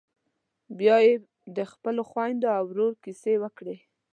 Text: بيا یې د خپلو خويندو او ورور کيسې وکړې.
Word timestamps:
بيا 0.77 0.97
یې 1.05 1.13
د 1.57 1.59
خپلو 1.71 2.01
خويندو 2.09 2.47
او 2.57 2.63
ورور 2.69 2.93
کيسې 3.03 3.33
وکړې. 3.43 3.77